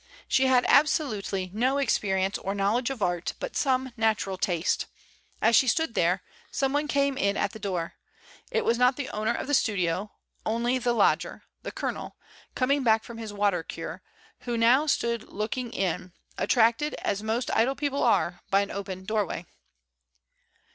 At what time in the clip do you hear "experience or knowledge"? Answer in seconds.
1.77-2.89